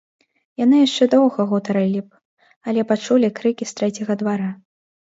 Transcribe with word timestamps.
Яны 0.61 0.79
яшчэ 0.87 1.03
доўга 1.15 1.45
гутарылі 1.53 2.01
б, 2.07 2.19
але 2.69 2.89
пачулі 2.95 3.35
крыкі 3.41 3.65
з 3.75 3.81
трэцяга 3.83 4.13
двара. 4.25 4.51